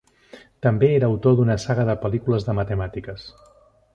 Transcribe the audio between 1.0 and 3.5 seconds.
autor d'una saga de pel·lícules de matemàtiques.